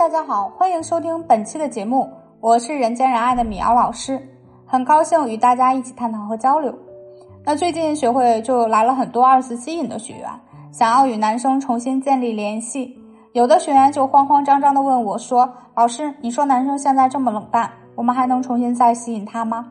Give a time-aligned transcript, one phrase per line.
[0.00, 2.08] 大家好，欢迎收听本期的节目，
[2.40, 4.18] 我是人见人爱的米瑶老师，
[4.64, 6.74] 很高兴与大家一起探讨和交流。
[7.44, 10.30] 那最近学会就来了很多二次吸引的学员，
[10.72, 12.98] 想要与男生重新建立联系。
[13.34, 15.46] 有的学员就慌慌张张的问我说
[15.76, 19.70] ：“老师，你说男生现在这么冷淡，我们还能重新再吸引他吗？”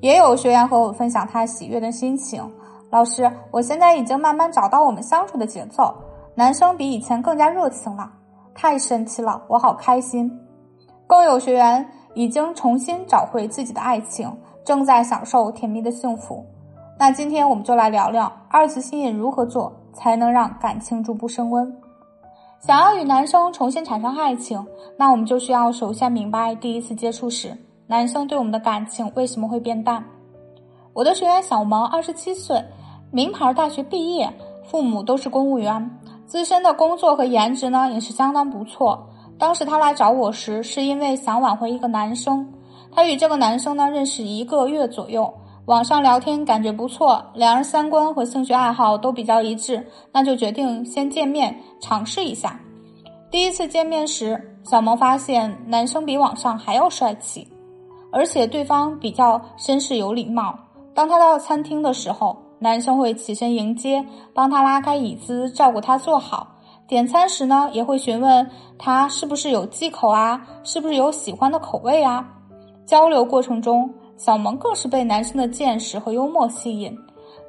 [0.00, 2.42] 也有学员和我分享他喜悦的心情
[2.88, 5.94] ：“老师，我现在已经慢慢找到我们相处的节奏，
[6.34, 8.12] 男生比以前更加热情了。”
[8.60, 10.28] 太神奇了，我好开心。
[11.06, 14.28] 更有学员已经重新找回自己的爱情，
[14.64, 16.44] 正在享受甜蜜的幸福。
[16.98, 21.72] 那今天我们就来聊聊二次吸引如何做才能让感情逐步升温。
[22.58, 24.66] 想要与男生重新产生爱情，
[24.96, 30.04] 那我们就需要首先明白第一次接触时男生对我们的感情为什么会变淡。
[30.92, 32.60] 我的学员小萌，二十七岁，
[33.12, 34.28] 名牌大学毕业，
[34.64, 35.97] 父母都是公务员。
[36.28, 39.08] 自身的工作和颜值呢也是相当不错。
[39.38, 42.46] 当时他来找我时，是因为想挽回一个男生。
[42.92, 45.32] 他与这个男生呢认识一个月左右，
[45.64, 52.60] 网上聊天感觉不错，两人三观和兴趣爱好都比较一致，那就决定先见面尝试一下。
[53.30, 57.50] 第一次见面时，小萌发现男生比网上还要帅气，
[58.12, 60.54] 而且对方比较绅士有礼貌。
[60.94, 62.36] 当他到餐厅的时候。
[62.58, 66.46] 男生会起身迎接，帮他拉开椅子，照顾他坐好。
[66.86, 72.26] 点餐时呢，也会询问他是不是有忌口啊，是不是有喜欢的口味啊。
[72.86, 76.96] 交流过程中，小萌更是被男生的见识和幽默吸引。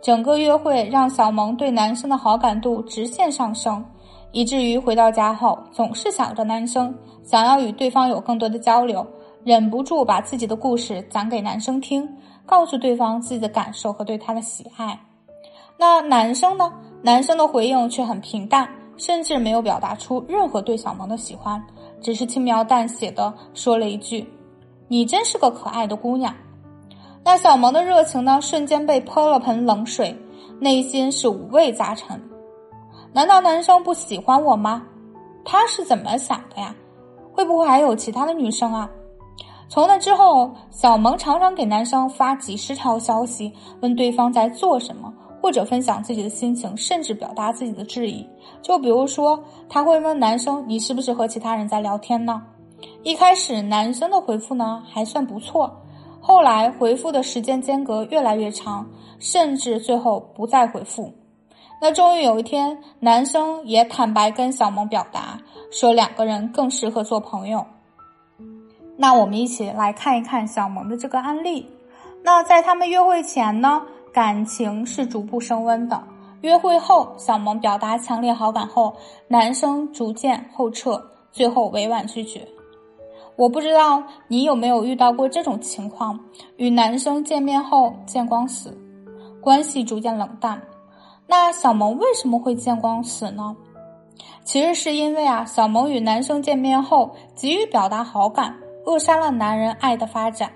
[0.02, 3.84] 整个约会让小萌对男生的好感度直线上升，
[4.32, 6.94] 以至于回到家后总是想着男生，
[7.24, 9.06] 想要与对方有更多的交流，
[9.44, 12.08] 忍不住把自己的故事讲给男生听。
[12.50, 15.00] 告诉对方自己的感受和对他的喜爱，
[15.78, 16.74] 那男生呢？
[17.04, 21.64] 男生的回应却很平淡，甚至没有表达出任何对小萌的喜欢，
[22.02, 24.28] 只是轻描淡写的说了一句
[24.90, 26.34] ：“你真是个可爱的姑娘。”
[27.24, 30.18] 那小萌的热情呢，瞬间被泼了盆冷水，
[30.60, 32.20] 内心是五味杂陈。
[33.14, 34.82] 难道男生不喜欢我吗？
[35.46, 36.74] 他是怎么想的呀？
[37.32, 38.90] 会不会还有其他的女生啊？
[39.70, 48.28] 从那之后，小萌常常给男生发几十条消息，问对方在做什么，或者分享自己的心情，甚至表达自己的质疑。
[48.64, 52.42] 就比如说，他会问男生：“你是不是和其他人在聊天呢？”
[53.04, 55.72] 一开始，男生的回复呢还算不错，
[56.20, 58.88] 后来回复的时间间隔越来越长，
[59.20, 61.14] 甚至最后不再回复。
[61.80, 65.38] 那终于有一天，男生也坦白跟小萌表达，
[65.72, 67.64] 说两个人更适合做朋友。
[69.02, 71.66] 那我们一起来看一看小萌的这个案例。
[72.22, 75.96] 那在他们约会前呢，感情是逐步升温的；
[76.42, 78.94] 约会后，小萌表达强烈好感后，
[79.30, 81.02] 男生逐渐后撤，
[81.32, 82.46] 最后委婉拒绝。
[83.38, 86.20] 我不知道你有没有遇到过这种情况：
[86.58, 88.78] 与男生见面后见光死，
[89.40, 90.62] 关系逐渐冷淡。
[91.26, 93.56] 那小萌为什么会见光死呢？
[94.44, 98.54] 其实是因为啊，小萌与男生见面后急于表达好感。
[98.90, 100.52] 扼杀了男人爱的发展。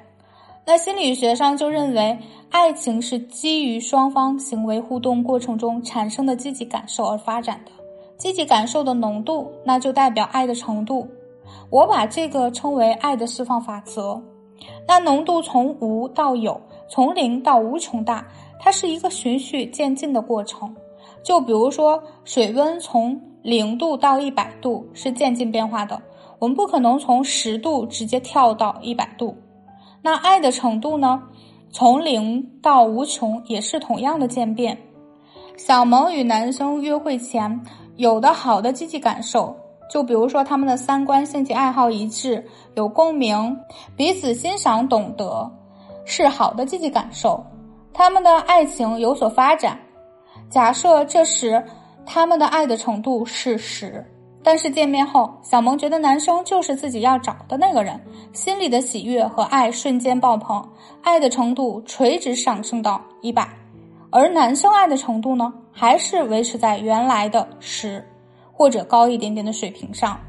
[0.66, 2.18] 那心理学上就认为，
[2.50, 7.72] 爱情是基于双方行为互动过程中产生的积极感受而发展的。
[8.18, 11.08] 积极感受的浓度，那就代表爱的程度。
[11.70, 14.20] 我把这个称为爱的释放法则。
[14.88, 18.26] 那浓度从无到有，从零到无穷大，
[18.60, 20.76] 它是一个循序渐进的过程。
[21.22, 26.02] 就比如说，水温从零度到一百度是渐进变化的。
[26.44, 29.34] 我们不可能从十度直接跳到一百度，
[30.02, 31.24] 那爱的程度呢？
[31.72, 34.78] 从零到无穷也是同样的渐变。
[35.56, 37.62] 小萌与男生约会前
[37.96, 39.56] 有的好的积极感受，
[39.90, 43.58] 就比如说他们的三观、兴趣爱好一致，有共鸣，
[43.96, 45.50] 彼此欣赏、懂得，
[46.04, 47.42] 是好的积极感受。
[47.94, 49.80] 他们的爱情有所发展。
[50.50, 51.64] 假设这时
[52.06, 54.06] 他们的爱的程度是十。
[54.44, 58.00] 但是见面后，小萌觉得男生就是自己要找的那个人，
[58.34, 60.68] 心里的喜悦和爱瞬间爆棚，
[61.02, 63.48] 爱的程度垂直上升到一百，
[64.12, 68.06] 而男生爱的程度呢，还是维持在原来的十
[68.52, 70.20] 或者高一点点的水平上。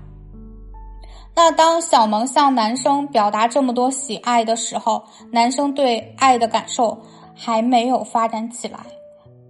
[1.35, 5.03] 那当小萌向男生表达这么多喜爱的时候，
[5.33, 6.97] 男生对爱的感受
[7.35, 8.79] 还没有发展起来，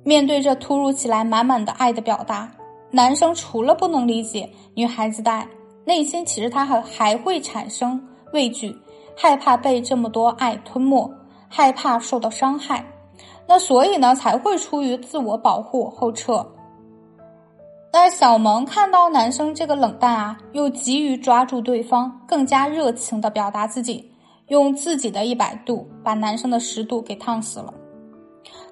[0.03, 2.51] 面对这突如其来满满的爱的表达。
[2.95, 5.45] 男生除了不能理解女孩子的爱，
[5.85, 8.01] 内心其实他还还会产生
[8.33, 8.73] 畏惧，
[9.17, 11.11] 害怕被这么多爱吞没，
[11.49, 12.87] 害怕受到伤害，
[13.49, 16.47] 那所以呢才会出于自我保护后撤。
[17.93, 24.09] 那小萌看到男生这个冷淡啊，又急于抓住对方，更加热情的表达自己，
[24.51, 27.75] 用自己的一百度把男生的十度给烫死了。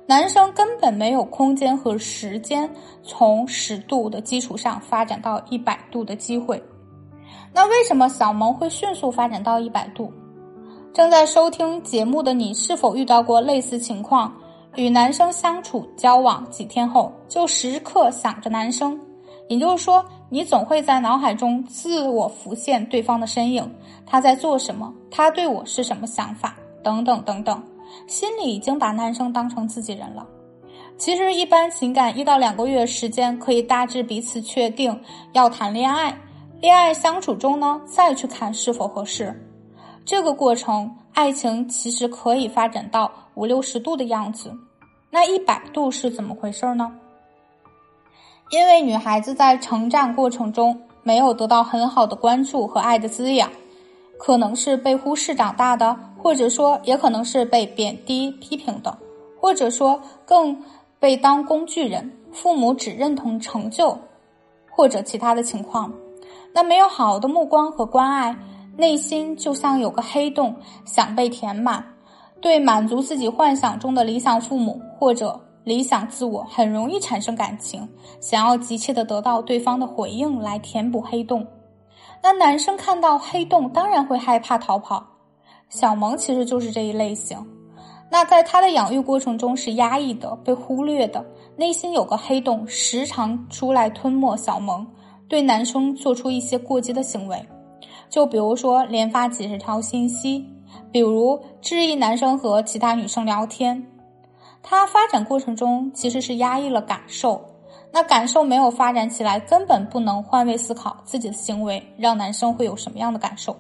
[0.07, 2.69] 男生根本没有空间和时间
[3.03, 6.63] 从十度的基础上发展到一百度的机会。
[7.55, 10.13] 那为什么小萌会迅速发展到一百度？
[10.93, 14.33] 正在收听节目的你，是否遇到过类似情况？
[14.75, 18.99] 与男生相处交往几天后，就时刻想着男生。
[19.49, 23.71] 也就是说，你总会在脑海中自我浮现对方的身影，
[24.07, 27.63] 他在做什么，他对我是什么想法，等等等等，
[28.07, 30.27] 心里已经把男生当成自己人了。
[30.99, 35.01] 其实，一般情感一到两个月时间可以大致彼此确定
[35.33, 36.17] 要谈恋爱，
[36.61, 39.35] 恋爱相处中呢，再去看是否合适。
[40.05, 44.53] 这个过程，爱情其实可以发展到五六十度的样子。
[45.11, 46.93] 那一百度是怎么回事呢？
[48.51, 53.51] 因为女孩子在成长过程中没有得到很好的关注和爱的滋养，
[54.25, 58.97] 可能是被忽视长大的，或者说也可能是被贬低批评的，
[59.41, 60.57] 或者说更
[61.01, 63.99] 被当工具人，父母只认同成就，
[64.71, 65.93] 或者其他的情况。
[66.55, 68.37] 那没有好的目光和关爱，
[68.77, 70.55] 内心就像有个黑洞，
[70.85, 71.85] 想被填满。
[72.41, 75.41] 对满足自己幻想中的理想父母或者。
[75.65, 77.89] 理想自我很容易产生感情，
[78.21, 81.47] 想要急切的得到对方的回应来填补黑洞。
[82.23, 85.05] 那男生看到黑洞当然会害怕逃跑。
[85.69, 87.37] 小萌其实就是这一类型。
[88.11, 91.25] 那在他的养育过程中是压抑的、被忽略的，
[91.57, 94.87] 内心有个黑洞，时常出来吞没小萌，
[95.29, 97.43] 对男生做出一些过激的行为，
[98.11, 100.47] 就比如说连发几十条信息，
[100.93, 103.83] 比如质疑男生和其他女生聊天。
[104.63, 107.43] 他发展过程中其实是压抑了感受，
[107.93, 113.55] 那感受没有发展起来，根本不能换位思考自己的行为让男生会有什么样的感受，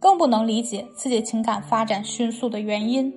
[0.00, 3.12] 更不能理解自己情感发展迅速的原因。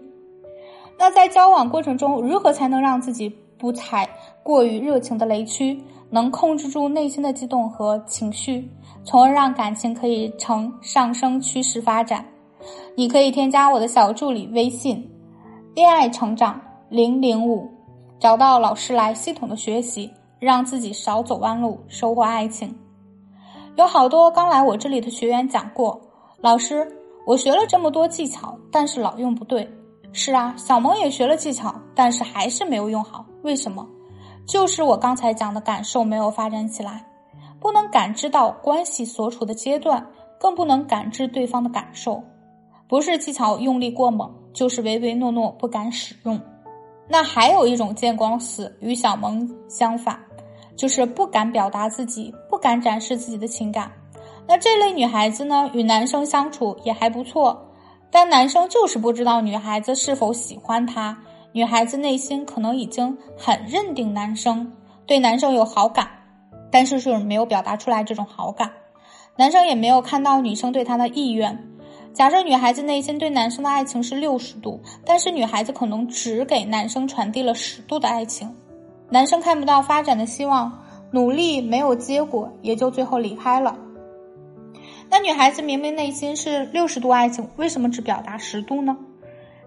[0.98, 4.08] 那在交往过程中，如何才能让自己不踩
[4.44, 8.70] 过于热情的雷区，能控制住内心的激动和情绪，
[9.06, 12.26] 从而让感情可以呈上升趋势发展？
[12.96, 15.10] 你可以添加我的小助理微信，
[15.74, 16.60] 恋爱成长。
[16.90, 17.70] 零零五，
[18.20, 22.74] 找到老师来系统的学习，让自己少走弯路，收获爱情。
[23.76, 26.00] 有好多刚来我这里的学员讲过，
[26.42, 26.88] 老师，
[27.26, 29.70] 我学了这么多技巧，但是老用不对。
[30.12, 33.26] 是啊，小萌也学了技巧，但是还是没有用好。
[33.44, 33.88] 为什么？
[34.46, 37.06] 就是我刚才讲的感受没有发展起来，
[37.60, 40.04] 不能感知到关系所处的阶段，
[40.40, 42.24] 更不能感知对方的感受。
[42.88, 46.42] 不是技巧用力过猛，就是唯唯诺诺不敢使用。
[47.08, 50.20] 那还有一种见光死，与小萌相反，
[50.80, 53.92] 就是不敢表达自己，不敢展示自己的情感。
[54.48, 57.70] 那这类女孩子呢，与男生相处也还不错，
[58.10, 61.18] 但男生就是不知道女孩子是否喜欢他。
[61.52, 64.72] 女孩子内心可能已经很认定男生，
[65.06, 66.08] 对男生有好感，
[66.72, 68.72] 但是是没有表达出来这种好感，
[69.36, 71.62] 男生也没有看到女生对他的意愿。
[72.14, 78.56] 假设女孩子内心对男生的爱情是六十度，但是女孩子可能只给男生传递了十度的爱情，
[79.12, 83.78] 男生看不到发展的希望，努力没有结果，也就最后离开了。
[85.10, 88.96] 那女孩子明明内心是六十度爱情，为什么只表达十度呢？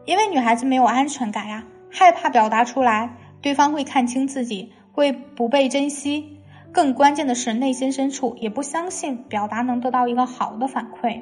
[0.05, 6.39] 因为女孩子没有安全感呀，害怕表达出来，对方会看清自己，会不被珍惜。
[6.71, 11.21] 更关键的是，内心深处也不相信表达能得到一个好的反馈。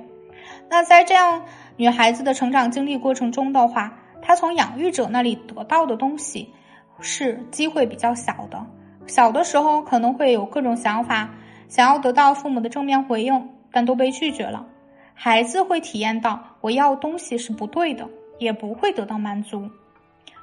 [0.69, 1.43] 那在这样
[1.77, 6.53] 女孩子的成长经历过程中的话，她从养育者那里得到的东西
[7.01, 8.65] 是机会比较小的。
[9.07, 11.31] 小的时候可能会有各种想法，
[11.69, 14.67] 想要得到父母的正面回应，但都被拒绝了。
[15.15, 19.69] 孩子会体验到我要东西是不对的，也不会得到满足。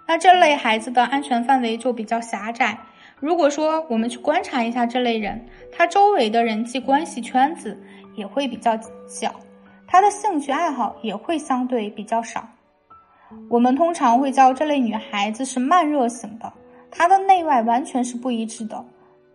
[0.05, 2.77] 那这类孩子的安全范围就比较狭窄。
[3.19, 7.77] 如果说我们去观察一下这类人，他周围的人际关系圈子
[8.15, 9.33] 也会比较小。
[9.87, 12.47] 他的兴趣爱好也会相对比较少，
[13.49, 16.51] 我们通常会叫这类女孩子是慢热型的，
[16.89, 18.85] 她的内外完全是不一致的，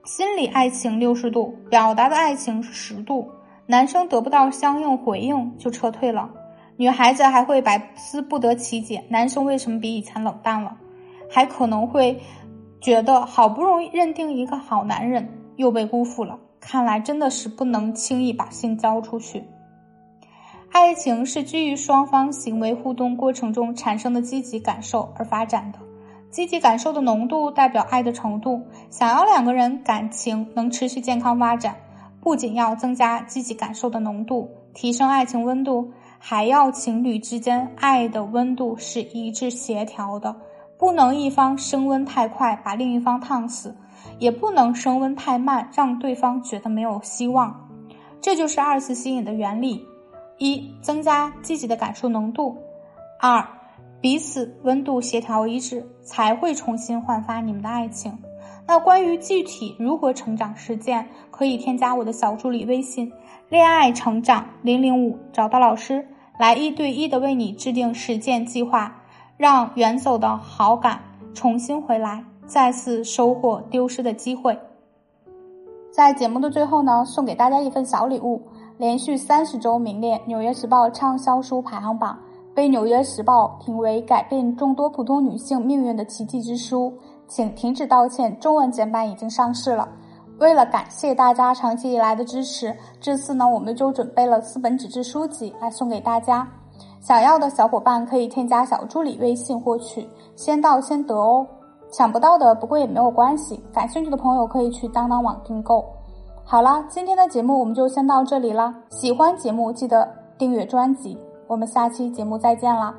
[0.04, 3.30] 心理爱情六十度，表达的爱情是十度，
[3.66, 6.30] 男生得不到相应回应就撤退了，
[6.76, 10.76] 女孩子还会百思不得其解，男生为什么比以前冷淡了，
[11.30, 12.20] 还可能会
[12.80, 19.44] 觉得好不容易认定一个好男人又被辜负了，看来真的是不能轻易把心交出去。
[20.72, 25.78] 爱情是基于双方行为互动过程中产生的积极感受而发展的，
[26.30, 28.62] 积极感受的浓度代表爱的程度。
[28.88, 31.76] 想要两个人感情能持续健康发展，
[32.22, 40.34] 不仅要增加积极感受的浓度，提升爱情温度，还要情侣之间爱的温度是一致协调的。
[40.78, 43.76] 不能一方升温太快把另一方烫死，
[44.18, 47.68] 也不能升温太慢让对方觉得没有希望。
[48.22, 49.84] 这就是二次吸引的原理：
[50.42, 52.56] 一、增加积极的感受浓度；
[53.20, 53.46] 二。
[54.00, 58.18] 彼此温度协调一致，才会重新焕发你们的爱情。
[58.66, 63.12] 那关于具体如何成长实践，可以添加我的小助理微信
[63.48, 66.04] “恋爱成长零零五”，找到老师
[66.36, 69.02] 来一对一的为你制定实践计划，
[69.36, 71.00] 让远走的好感
[71.32, 74.58] 重新回来，再次收获丢失的机会。
[75.92, 78.42] 在节目的最后呢，送给大家一份小礼物：
[78.78, 82.18] 连续三十周名列《纽约时报》畅销书排行榜。
[82.54, 86.92] 被《纽约时报》评为改变众多普通女性命运的奇迹之书，
[87.26, 88.38] 请停止道歉。
[88.38, 89.88] 中文简版已经上市了。
[90.38, 96.46] 为了感谢大家长期以来的支持，这次呢，我们就准备了四本纸质书籍来送给大家。
[97.00, 101.46] 想要的小伙伴可以添加小助理微信获取，先到先得哦。
[101.90, 105.84] 抢不到的不过也没有关系，感兴趣的朋友可以去当当网订购。
[106.52, 108.74] 好了，今天的节目我们就先到这里了。
[108.90, 110.06] 喜欢节目记得
[110.36, 111.16] 订阅专辑。
[111.46, 112.94] 我们下期节目再见啦。